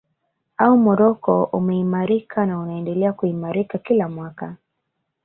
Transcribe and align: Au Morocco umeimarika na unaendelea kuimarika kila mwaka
Au 0.57 0.77
Morocco 0.77 1.43
umeimarika 1.53 2.45
na 2.45 2.59
unaendelea 2.59 3.13
kuimarika 3.13 3.77
kila 3.77 4.09
mwaka 4.09 4.55